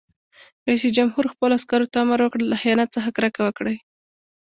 رئیس 0.67 0.83
جمهور 0.97 1.25
خپلو 1.33 1.53
عسکرو 1.59 1.91
ته 1.91 1.97
امر 2.03 2.19
وکړ؛ 2.23 2.39
له 2.51 2.55
خیانت 2.61 2.89
څخه 2.95 3.09
کرکه 3.17 3.39
وکړئ! 3.43 3.75